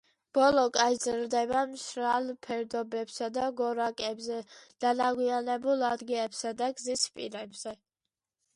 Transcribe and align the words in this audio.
ბოლოკა 0.35 0.85
იზრდება 0.93 1.59
მშრალ 1.73 2.31
ფერდობებსა 2.47 3.29
და 3.37 3.51
გორაკებზე, 3.61 4.41
დანაგვიანებულ 4.85 5.87
ადგილებსა 5.93 6.57
და 6.63 6.71
გზის 6.81 7.09
პირებზე. 7.19 7.79